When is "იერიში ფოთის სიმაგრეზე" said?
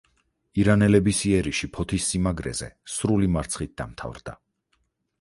1.33-2.73